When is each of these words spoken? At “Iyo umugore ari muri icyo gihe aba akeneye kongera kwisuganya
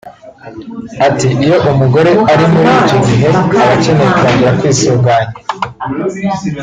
At 1.05 1.17
“Iyo 1.45 1.57
umugore 1.71 2.11
ari 2.31 2.45
muri 2.53 2.69
icyo 2.81 2.97
gihe 3.07 3.27
aba 3.61 3.65
akeneye 3.75 4.09
kongera 4.17 4.51
kwisuganya 4.59 5.33